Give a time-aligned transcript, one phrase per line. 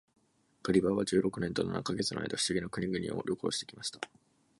[0.63, 3.99] ガリバーは十六年と七ヵ月の間、不思議な国々を旅行して来ました。